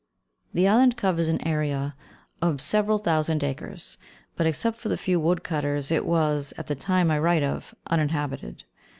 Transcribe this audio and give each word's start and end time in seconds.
The 0.55 0.67
island 0.67 0.97
covers 0.97 1.27
an 1.27 1.47
area 1.47 1.95
of 2.41 2.59
several 2.59 2.97
thousand 2.97 3.43
acres, 3.43 3.99
but 4.35 4.47
except 4.47 4.79
for 4.79 4.89
the 4.89 4.97
few 4.97 5.19
wood 5.19 5.43
cutters 5.43 5.91
it 5.91 6.07
was, 6.07 6.55
at 6.57 6.65
the 6.65 6.73
time 6.73 7.11
I 7.11 7.19
write 7.19 7.43
of, 7.43 7.75
uninhabited. 7.85 8.63